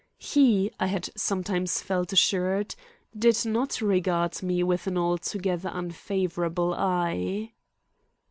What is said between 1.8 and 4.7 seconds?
felt assured, did not regard me